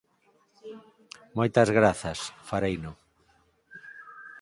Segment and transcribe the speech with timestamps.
[1.37, 2.19] Moitas grazas.
[2.49, 2.91] Fareino.